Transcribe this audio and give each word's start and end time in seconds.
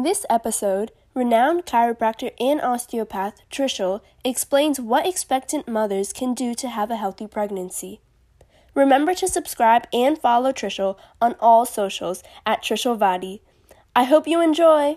In 0.00 0.04
this 0.04 0.24
episode, 0.30 0.92
renowned 1.12 1.66
chiropractor 1.66 2.30
and 2.40 2.58
osteopath 2.62 3.42
Trishul 3.50 4.00
explains 4.24 4.80
what 4.80 5.06
expectant 5.06 5.68
mothers 5.68 6.14
can 6.14 6.32
do 6.32 6.54
to 6.54 6.70
have 6.70 6.90
a 6.90 6.96
healthy 6.96 7.26
pregnancy. 7.26 8.00
Remember 8.74 9.12
to 9.12 9.28
subscribe 9.28 9.86
and 9.92 10.16
follow 10.16 10.52
Trishul 10.52 10.96
on 11.20 11.36
all 11.38 11.66
socials 11.66 12.22
at 12.46 12.62
Trishul 12.62 12.96
Vadi. 12.96 13.42
I 13.94 14.04
hope 14.04 14.26
you 14.26 14.40
enjoy! 14.40 14.96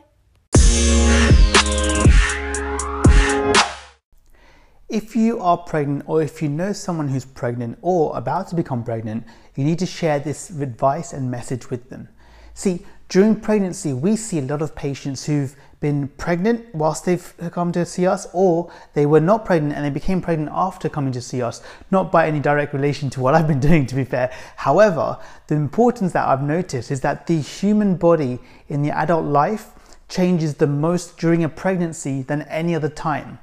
If 4.87 5.17
you 5.17 5.41
are 5.41 5.57
pregnant 5.57 6.03
or 6.07 6.21
if 6.21 6.41
you 6.41 6.47
know 6.47 6.71
someone 6.71 7.09
who's 7.09 7.25
pregnant 7.25 7.77
or 7.81 8.17
about 8.17 8.47
to 8.47 8.55
become 8.55 8.85
pregnant, 8.85 9.25
you 9.57 9.65
need 9.65 9.79
to 9.79 9.85
share 9.85 10.19
this 10.21 10.49
advice 10.49 11.11
and 11.11 11.29
message 11.29 11.69
with 11.69 11.89
them. 11.89 12.07
See, 12.53 12.85
during 13.09 13.39
pregnancy, 13.39 13.93
we 13.93 14.15
see 14.15 14.39
a 14.39 14.41
lot 14.41 14.61
of 14.61 14.75
patients 14.75 15.25
who've 15.25 15.55
been 15.79 16.07
pregnant 16.07 16.73
whilst 16.73 17.05
they've 17.05 17.33
come 17.51 17.71
to 17.73 17.85
see 17.85 18.07
us, 18.07 18.25
or 18.33 18.71
they 18.93 19.05
were 19.05 19.19
not 19.19 19.43
pregnant 19.43 19.75
and 19.75 19.85
they 19.85 19.89
became 19.89 20.21
pregnant 20.21 20.49
after 20.53 20.87
coming 20.87 21.11
to 21.11 21.21
see 21.21 21.41
us, 21.41 21.61
not 21.91 22.11
by 22.11 22.27
any 22.27 22.39
direct 22.39 22.73
relation 22.73 23.09
to 23.09 23.19
what 23.19 23.35
I've 23.35 23.47
been 23.47 23.59
doing, 23.69 23.85
to 23.87 23.95
be 23.95 24.05
fair. 24.05 24.31
However, 24.55 25.19
the 25.47 25.55
importance 25.55 26.13
that 26.13 26.27
I've 26.27 26.41
noticed 26.41 26.89
is 26.89 27.01
that 27.01 27.27
the 27.27 27.39
human 27.39 27.97
body 27.97 28.39
in 28.69 28.81
the 28.81 28.91
adult 28.91 29.25
life 29.25 29.71
changes 30.07 30.55
the 30.55 30.67
most 30.67 31.17
during 31.17 31.43
a 31.43 31.49
pregnancy 31.49 32.21
than 32.21 32.43
any 32.43 32.73
other 32.73 32.89
time. 32.89 33.39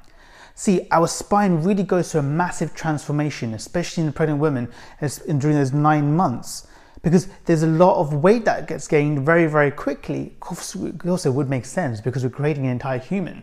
See, 0.54 0.86
our 0.90 1.08
spine 1.08 1.62
really 1.62 1.82
goes 1.82 2.12
through 2.12 2.20
a 2.20 2.24
massive 2.24 2.74
transformation, 2.74 3.54
especially 3.54 4.04
in 4.04 4.12
pregnant 4.12 4.40
women 4.40 4.68
during 5.00 5.56
those 5.56 5.72
nine 5.72 6.14
months, 6.14 6.66
because 7.02 7.28
there's 7.46 7.62
a 7.62 7.66
lot 7.66 7.98
of 7.98 8.14
weight 8.14 8.44
that 8.44 8.68
gets 8.68 8.86
gained 8.86 9.24
very, 9.24 9.46
very 9.46 9.70
quickly. 9.70 10.34
Also 11.06 11.30
would 11.30 11.48
make 11.48 11.64
sense 11.64 12.00
because 12.00 12.22
we're 12.22 12.30
creating 12.30 12.66
an 12.66 12.72
entire 12.72 12.98
human. 12.98 13.42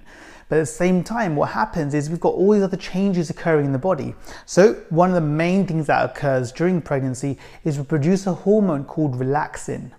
But 0.50 0.58
at 0.58 0.60
the 0.62 0.66
same 0.68 1.04
time, 1.04 1.36
what 1.36 1.50
happens 1.50 1.94
is 1.94 2.10
we've 2.10 2.20
got 2.20 2.34
all 2.34 2.52
these 2.52 2.64
other 2.64 2.78
changes 2.78 3.30
occurring 3.30 3.66
in 3.66 3.72
the 3.74 3.80
body. 3.80 4.16
So, 4.46 4.76
one 4.90 5.10
of 5.10 5.16
the 5.16 5.22
main 5.22 5.68
things 5.68 5.88
that 5.88 6.06
occurs 6.10 6.54
during 6.54 6.82
pregnancy 6.82 7.38
is 7.66 7.78
we 7.78 7.84
produce 7.84 8.28
a 8.28 8.34
hormone 8.34 8.86
called 8.86 9.20
relaxin. 9.20 9.92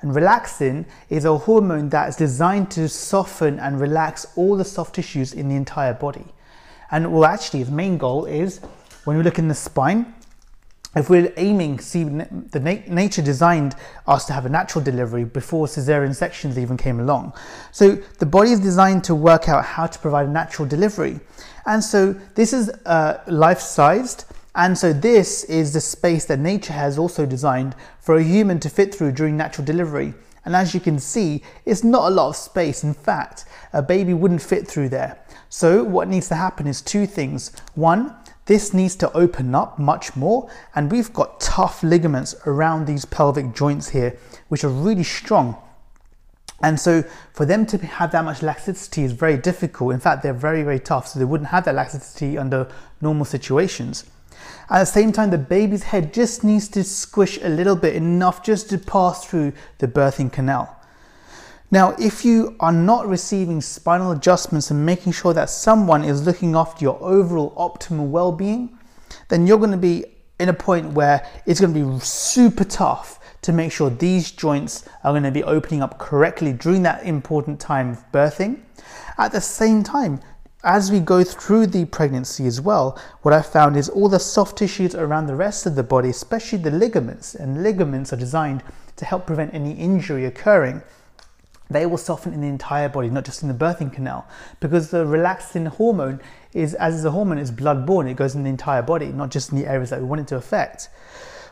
And 0.00 0.12
relaxin 0.12 0.86
is 1.08 1.24
a 1.24 1.36
hormone 1.36 1.88
that 1.88 2.08
is 2.08 2.16
designed 2.16 2.70
to 2.72 2.88
soften 2.88 3.58
and 3.58 3.80
relax 3.80 4.26
all 4.36 4.56
the 4.56 4.64
soft 4.64 4.94
tissues 4.94 5.32
in 5.32 5.48
the 5.48 5.56
entire 5.56 5.92
body. 5.92 6.24
And 6.92 7.12
well, 7.12 7.24
actually, 7.24 7.64
the 7.64 7.72
main 7.72 7.98
goal 7.98 8.26
is 8.26 8.60
when 9.04 9.16
we 9.16 9.24
look 9.24 9.38
in 9.38 9.48
the 9.48 9.54
spine, 9.54 10.14
if 10.96 11.08
we're 11.08 11.32
aiming, 11.36 11.78
see, 11.78 12.02
the 12.02 12.60
na- 12.60 12.92
nature 12.92 13.22
designed 13.22 13.76
us 14.08 14.24
to 14.24 14.32
have 14.32 14.44
a 14.44 14.48
natural 14.48 14.82
delivery 14.82 15.24
before 15.24 15.66
cesarean 15.66 16.14
sections 16.14 16.58
even 16.58 16.76
came 16.76 16.98
along. 16.98 17.32
So 17.70 17.96
the 18.18 18.26
body 18.26 18.50
is 18.50 18.58
designed 18.58 19.04
to 19.04 19.14
work 19.14 19.48
out 19.48 19.64
how 19.64 19.86
to 19.86 19.98
provide 20.00 20.26
a 20.26 20.30
natural 20.30 20.66
delivery. 20.66 21.20
And 21.66 21.82
so 21.82 22.14
this 22.34 22.52
is 22.52 22.70
uh, 22.86 23.22
life 23.28 23.60
sized. 23.60 24.24
And 24.56 24.76
so 24.76 24.92
this 24.92 25.44
is 25.44 25.72
the 25.72 25.80
space 25.80 26.24
that 26.24 26.40
nature 26.40 26.72
has 26.72 26.98
also 26.98 27.24
designed 27.24 27.76
for 28.00 28.16
a 28.16 28.22
human 28.22 28.58
to 28.60 28.68
fit 28.68 28.92
through 28.92 29.12
during 29.12 29.36
natural 29.36 29.64
delivery. 29.64 30.12
And 30.44 30.56
as 30.56 30.74
you 30.74 30.80
can 30.80 30.98
see, 30.98 31.42
it's 31.66 31.84
not 31.84 32.10
a 32.10 32.14
lot 32.14 32.30
of 32.30 32.36
space. 32.36 32.82
In 32.82 32.94
fact, 32.94 33.44
a 33.72 33.82
baby 33.82 34.14
wouldn't 34.14 34.42
fit 34.42 34.66
through 34.66 34.88
there. 34.88 35.18
So 35.50 35.84
what 35.84 36.08
needs 36.08 36.28
to 36.28 36.34
happen 36.34 36.66
is 36.66 36.80
two 36.80 37.06
things. 37.06 37.52
One, 37.74 38.14
this 38.50 38.74
needs 38.74 38.96
to 38.96 39.12
open 39.12 39.54
up 39.54 39.78
much 39.78 40.16
more 40.16 40.50
and 40.74 40.90
we've 40.90 41.12
got 41.12 41.38
tough 41.38 41.84
ligaments 41.84 42.34
around 42.46 42.84
these 42.84 43.04
pelvic 43.04 43.54
joints 43.54 43.90
here, 43.90 44.18
which 44.48 44.64
are 44.64 44.68
really 44.68 45.04
strong. 45.04 45.56
And 46.60 46.80
so 46.80 47.04
for 47.32 47.46
them 47.46 47.64
to 47.66 47.78
have 47.78 48.10
that 48.10 48.24
much 48.24 48.42
laxity 48.42 49.04
is 49.04 49.12
very 49.12 49.36
difficult. 49.36 49.94
In 49.94 50.00
fact, 50.00 50.24
they're 50.24 50.32
very, 50.32 50.64
very 50.64 50.80
tough. 50.80 51.06
So 51.06 51.20
they 51.20 51.24
wouldn't 51.24 51.50
have 51.50 51.64
that 51.66 51.76
laxity 51.76 52.36
under 52.36 52.68
normal 53.00 53.24
situations. 53.24 54.04
At 54.68 54.80
the 54.80 54.86
same 54.86 55.12
time, 55.12 55.30
the 55.30 55.38
baby's 55.38 55.84
head 55.84 56.12
just 56.12 56.42
needs 56.42 56.66
to 56.70 56.82
squish 56.82 57.38
a 57.44 57.48
little 57.48 57.76
bit, 57.76 57.94
enough 57.94 58.42
just 58.42 58.68
to 58.70 58.78
pass 58.78 59.24
through 59.24 59.52
the 59.78 59.86
birthing 59.86 60.32
canal. 60.32 60.76
Now, 61.72 61.94
if 62.00 62.24
you 62.24 62.56
are 62.58 62.72
not 62.72 63.06
receiving 63.06 63.60
spinal 63.60 64.10
adjustments 64.10 64.72
and 64.72 64.84
making 64.84 65.12
sure 65.12 65.32
that 65.34 65.50
someone 65.50 66.02
is 66.02 66.26
looking 66.26 66.56
after 66.56 66.84
your 66.84 67.00
overall 67.00 67.54
optimal 67.54 68.08
well 68.08 68.32
being, 68.32 68.76
then 69.28 69.46
you're 69.46 69.58
going 69.58 69.70
to 69.70 69.76
be 69.76 70.04
in 70.40 70.48
a 70.48 70.54
point 70.54 70.94
where 70.94 71.24
it's 71.46 71.60
going 71.60 71.72
to 71.72 71.94
be 71.94 72.00
super 72.00 72.64
tough 72.64 73.20
to 73.42 73.52
make 73.52 73.70
sure 73.70 73.88
these 73.88 74.32
joints 74.32 74.84
are 75.04 75.12
going 75.12 75.22
to 75.22 75.30
be 75.30 75.44
opening 75.44 75.80
up 75.80 75.96
correctly 75.98 76.52
during 76.52 76.82
that 76.82 77.04
important 77.04 77.60
time 77.60 77.90
of 77.90 78.12
birthing. 78.12 78.58
At 79.16 79.30
the 79.30 79.40
same 79.40 79.84
time, 79.84 80.20
as 80.64 80.90
we 80.90 80.98
go 80.98 81.22
through 81.22 81.68
the 81.68 81.84
pregnancy 81.84 82.46
as 82.46 82.60
well, 82.60 83.00
what 83.22 83.32
I 83.32 83.42
found 83.42 83.76
is 83.76 83.88
all 83.88 84.08
the 84.08 84.18
soft 84.18 84.58
tissues 84.58 84.96
around 84.96 85.26
the 85.26 85.36
rest 85.36 85.66
of 85.66 85.76
the 85.76 85.84
body, 85.84 86.10
especially 86.10 86.58
the 86.58 86.72
ligaments, 86.72 87.36
and 87.36 87.62
ligaments 87.62 88.12
are 88.12 88.16
designed 88.16 88.64
to 88.96 89.04
help 89.04 89.26
prevent 89.26 89.54
any 89.54 89.72
injury 89.72 90.24
occurring 90.24 90.82
they 91.70 91.86
will 91.86 91.96
soften 91.96 92.34
in 92.34 92.40
the 92.40 92.48
entire 92.48 92.88
body, 92.88 93.08
not 93.08 93.24
just 93.24 93.42
in 93.42 93.48
the 93.48 93.54
birthing 93.54 93.92
canal, 93.92 94.26
because 94.58 94.90
the 94.90 95.04
relaxin 95.04 95.68
hormone 95.68 96.20
is, 96.52 96.74
as 96.74 96.96
is 96.96 97.04
a 97.04 97.12
hormone, 97.12 97.38
is 97.38 97.50
blood-borne. 97.50 98.08
It 98.08 98.16
goes 98.16 98.34
in 98.34 98.42
the 98.42 98.50
entire 98.50 98.82
body, 98.82 99.06
not 99.06 99.30
just 99.30 99.52
in 99.52 99.58
the 99.58 99.66
areas 99.66 99.90
that 99.90 100.00
we 100.00 100.06
want 100.06 100.20
it 100.20 100.28
to 100.28 100.36
affect. 100.36 100.88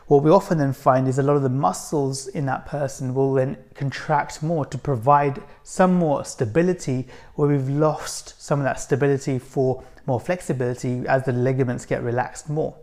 What 0.07 0.23
we 0.23 0.31
often 0.31 0.57
then 0.57 0.73
find 0.73 1.07
is 1.07 1.19
a 1.19 1.23
lot 1.23 1.35
of 1.35 1.43
the 1.43 1.49
muscles 1.49 2.27
in 2.27 2.47
that 2.47 2.65
person 2.65 3.13
will 3.13 3.33
then 3.33 3.57
contract 3.75 4.41
more 4.41 4.65
to 4.65 4.77
provide 4.77 5.41
some 5.63 5.93
more 5.93 6.25
stability, 6.25 7.07
where 7.35 7.47
we've 7.47 7.69
lost 7.69 8.41
some 8.41 8.59
of 8.59 8.65
that 8.65 8.79
stability 8.79 9.39
for 9.39 9.83
more 10.05 10.19
flexibility 10.19 11.07
as 11.07 11.23
the 11.25 11.31
ligaments 11.31 11.85
get 11.85 12.01
relaxed 12.01 12.49
more. 12.49 12.75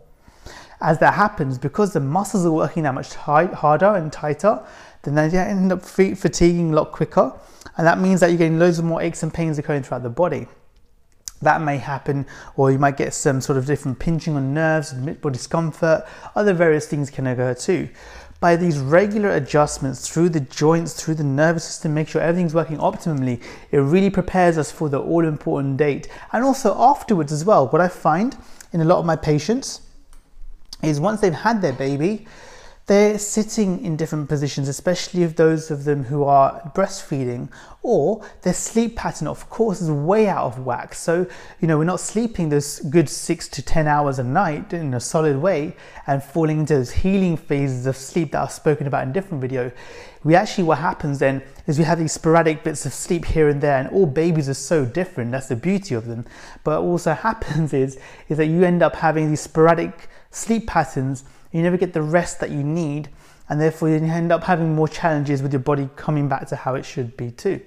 As 0.79 0.99
that 0.99 1.15
happens, 1.15 1.57
because 1.57 1.93
the 1.93 1.99
muscles 1.99 2.45
are 2.45 2.51
working 2.51 2.83
that 2.83 2.93
much 2.93 3.15
harder 3.15 3.95
and 3.95 4.13
tighter, 4.13 4.63
then 5.03 5.15
they 5.15 5.37
end 5.37 5.71
up 5.71 5.81
fatiguing 5.81 6.71
a 6.71 6.75
lot 6.75 6.91
quicker. 6.91 7.33
And 7.77 7.85
that 7.87 7.99
means 7.99 8.19
that 8.19 8.27
you're 8.29 8.37
getting 8.37 8.59
loads 8.59 8.79
of 8.79 8.85
more 8.85 9.01
aches 9.01 9.23
and 9.23 9.33
pains 9.33 9.57
occurring 9.57 9.83
throughout 9.83 10.03
the 10.03 10.09
body. 10.09 10.47
That 11.41 11.61
may 11.61 11.77
happen, 11.77 12.25
or 12.55 12.71
you 12.71 12.79
might 12.79 12.97
get 12.97 13.13
some 13.13 13.41
sort 13.41 13.57
of 13.57 13.65
different 13.65 13.99
pinching 13.99 14.35
on 14.35 14.53
nerves, 14.53 14.95
or 15.23 15.31
discomfort, 15.31 16.03
other 16.35 16.53
various 16.53 16.87
things 16.87 17.09
can 17.09 17.27
occur 17.27 17.53
too. 17.53 17.89
By 18.39 18.55
these 18.55 18.77
regular 18.77 19.31
adjustments 19.31 20.07
through 20.07 20.29
the 20.29 20.39
joints, 20.39 20.93
through 20.93 21.15
the 21.15 21.23
nervous 21.23 21.63
system, 21.63 21.95
make 21.95 22.07
sure 22.07 22.21
everything's 22.21 22.53
working 22.53 22.77
optimally, 22.77 23.41
it 23.71 23.77
really 23.77 24.11
prepares 24.11 24.57
us 24.59 24.71
for 24.71 24.89
the 24.89 24.99
all 24.99 25.25
important 25.25 25.77
date. 25.77 26.07
And 26.31 26.43
also 26.43 26.75
afterwards 26.77 27.31
as 27.31 27.45
well, 27.45 27.67
what 27.67 27.81
I 27.81 27.87
find 27.87 28.37
in 28.73 28.81
a 28.81 28.85
lot 28.85 28.99
of 28.99 29.05
my 29.05 29.15
patients 29.15 29.81
is 30.81 30.99
once 30.99 31.21
they've 31.21 31.33
had 31.33 31.61
their 31.61 31.73
baby, 31.73 32.27
they're 32.87 33.19
sitting 33.19 33.83
in 33.83 33.97
different 33.97 34.29
positions, 34.29 34.69
especially 34.69 35.23
if 35.23 35.35
those 35.35 35.69
of 35.69 35.83
them 35.83 36.05
who 36.05 36.23
are 36.23 36.71
breastfeeding, 36.73 37.49
or 37.81 38.25
their 38.43 38.53
sleep 38.53 38.95
pattern, 38.95 39.27
of 39.27 39.49
course, 39.49 39.81
is 39.81 39.91
way 39.91 40.29
out 40.29 40.45
of 40.45 40.65
whack. 40.65 40.93
So, 40.95 41.27
you 41.59 41.67
know, 41.67 41.77
we're 41.77 41.83
not 41.83 41.99
sleeping 41.99 42.47
those 42.47 42.79
good 42.79 43.09
six 43.09 43.49
to 43.49 43.61
10 43.61 43.87
hours 43.87 44.19
a 44.19 44.23
night 44.23 44.71
in 44.71 44.93
a 44.93 45.01
solid 45.01 45.35
way 45.35 45.75
and 46.07 46.23
falling 46.23 46.59
into 46.59 46.75
those 46.75 46.91
healing 46.91 47.35
phases 47.35 47.87
of 47.87 47.97
sleep 47.97 48.31
that 48.31 48.41
I've 48.43 48.51
spoken 48.53 48.87
about 48.87 49.03
in 49.03 49.11
different 49.11 49.41
video. 49.41 49.69
We 50.23 50.35
actually, 50.35 50.63
what 50.63 50.77
happens 50.77 51.19
then 51.19 51.43
is 51.67 51.77
we 51.77 51.83
have 51.83 51.99
these 51.99 52.13
sporadic 52.13 52.63
bits 52.63 52.85
of 52.85 52.93
sleep 52.93 53.25
here 53.25 53.49
and 53.49 53.59
there, 53.59 53.79
and 53.79 53.89
all 53.89 54.05
babies 54.05 54.47
are 54.47 54.53
so 54.53 54.85
different. 54.85 55.31
That's 55.31 55.49
the 55.49 55.57
beauty 55.57 55.93
of 55.93 56.05
them. 56.05 56.25
But 56.63 56.83
what 56.83 56.89
also 56.89 57.13
happens 57.27 57.73
is, 57.73 57.99
is 58.29 58.37
that 58.37 58.45
you 58.45 58.63
end 58.63 58.81
up 58.81 58.95
having 58.95 59.29
these 59.29 59.41
sporadic 59.41 60.07
sleep 60.37 60.67
patterns 60.67 61.23
you 61.51 61.61
never 61.61 61.77
get 61.77 61.93
the 61.93 62.01
rest 62.01 62.39
that 62.41 62.51
you 62.51 62.63
need, 62.63 63.09
and 63.49 63.59
therefore 63.59 63.89
you 63.89 63.95
end 63.95 64.31
up 64.31 64.43
having 64.43 64.75
more 64.75 64.87
challenges 64.87 65.41
with 65.41 65.53
your 65.53 65.61
body 65.61 65.89
coming 65.95 66.27
back 66.27 66.47
to 66.47 66.55
how 66.55 66.75
it 66.75 66.85
should 66.85 67.15
be 67.15 67.31
too. 67.31 67.61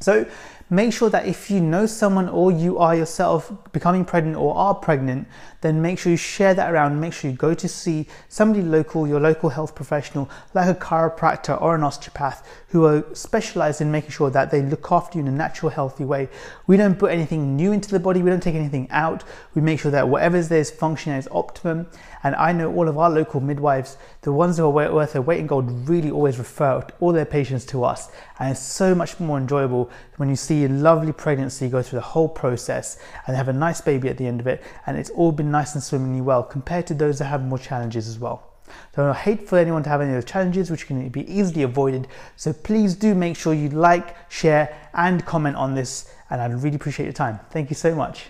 So 0.00 0.26
make 0.70 0.92
sure 0.92 1.10
that 1.10 1.26
if 1.26 1.50
you 1.50 1.60
know 1.60 1.86
someone 1.86 2.28
or 2.28 2.50
you 2.50 2.78
are 2.78 2.96
yourself 2.96 3.52
becoming 3.72 4.04
pregnant 4.04 4.36
or 4.36 4.56
are 4.56 4.74
pregnant, 4.74 5.28
then 5.60 5.80
make 5.80 5.98
sure 5.98 6.10
you 6.10 6.16
share 6.16 6.52
that 6.54 6.72
around. 6.72 7.00
Make 7.00 7.12
sure 7.12 7.30
you 7.30 7.36
go 7.36 7.54
to 7.54 7.68
see 7.68 8.06
somebody 8.28 8.62
local, 8.62 9.06
your 9.06 9.20
local 9.20 9.48
health 9.48 9.74
professional, 9.74 10.28
like 10.52 10.68
a 10.68 10.78
chiropractor 10.78 11.60
or 11.60 11.74
an 11.74 11.82
osteopath, 11.82 12.46
who 12.68 12.84
are 12.84 13.04
specialized 13.14 13.80
in 13.80 13.90
making 13.90 14.10
sure 14.10 14.30
that 14.30 14.50
they 14.50 14.62
look 14.62 14.90
after 14.90 15.18
you 15.18 15.24
in 15.24 15.28
a 15.28 15.36
natural, 15.36 15.70
healthy 15.70 16.04
way. 16.04 16.28
We 16.66 16.76
don't 16.76 16.98
put 16.98 17.12
anything 17.12 17.56
new 17.56 17.72
into 17.72 17.90
the 17.90 18.00
body, 18.00 18.22
we 18.22 18.30
don't 18.30 18.42
take 18.42 18.54
anything 18.54 18.88
out. 18.90 19.24
We 19.54 19.62
make 19.62 19.80
sure 19.80 19.90
that 19.90 20.08
whatever's 20.08 20.48
there 20.48 20.60
is 20.60 20.70
functioning 20.70 21.18
as 21.18 21.28
optimum. 21.30 21.86
And 22.22 22.34
I 22.36 22.52
know 22.52 22.72
all 22.74 22.88
of 22.88 22.98
our 22.98 23.10
local 23.10 23.40
midwives, 23.40 23.96
the 24.22 24.32
ones 24.32 24.56
who 24.56 24.64
are 24.64 24.70
worth 24.70 25.12
their 25.12 25.22
weight 25.22 25.40
in 25.40 25.46
gold, 25.46 25.88
really 25.88 26.10
always 26.10 26.38
refer 26.38 26.86
all 27.00 27.12
their 27.12 27.24
patients 27.24 27.64
to 27.66 27.84
us. 27.84 28.10
And 28.38 28.50
it's 28.50 28.60
so 28.60 28.94
much 28.94 29.20
more 29.20 29.38
enjoyable 29.38 29.90
when 30.16 30.28
you 30.28 30.36
see 30.54 30.64
a 30.64 30.68
lovely 30.68 31.12
pregnancy 31.12 31.68
go 31.68 31.82
through 31.82 31.98
the 31.98 32.04
whole 32.04 32.28
process 32.28 32.98
and 33.26 33.36
have 33.36 33.48
a 33.48 33.52
nice 33.52 33.80
baby 33.80 34.08
at 34.08 34.16
the 34.16 34.26
end 34.26 34.40
of 34.40 34.46
it. 34.46 34.62
And 34.86 34.96
it's 34.96 35.10
all 35.10 35.32
been 35.32 35.50
nice 35.50 35.74
and 35.74 35.82
swimmingly 35.82 36.20
well 36.20 36.42
compared 36.42 36.86
to 36.88 36.94
those 36.94 37.18
that 37.18 37.26
have 37.26 37.44
more 37.44 37.58
challenges 37.58 38.08
as 38.08 38.18
well. 38.18 38.50
So 38.94 39.10
I 39.10 39.14
hate 39.14 39.48
for 39.48 39.58
anyone 39.58 39.82
to 39.82 39.90
have 39.90 40.00
any 40.00 40.10
of 40.10 40.16
those 40.16 40.30
challenges, 40.30 40.70
which 40.70 40.86
can 40.86 41.08
be 41.08 41.30
easily 41.30 41.62
avoided. 41.62 42.08
So 42.36 42.52
please 42.52 42.94
do 42.94 43.14
make 43.14 43.36
sure 43.36 43.52
you 43.54 43.68
like, 43.68 44.16
share, 44.30 44.74
and 44.94 45.24
comment 45.24 45.56
on 45.56 45.74
this. 45.74 46.10
And 46.30 46.40
I'd 46.40 46.54
really 46.62 46.76
appreciate 46.76 47.06
your 47.06 47.12
time. 47.12 47.40
Thank 47.50 47.70
you 47.70 47.76
so 47.76 47.94
much. 47.94 48.26